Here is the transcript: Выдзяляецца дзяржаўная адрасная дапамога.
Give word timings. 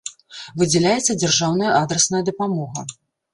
Выдзяляецца 0.61 1.15
дзяржаўная 1.23 1.75
адрасная 1.83 2.23
дапамога. 2.31 2.81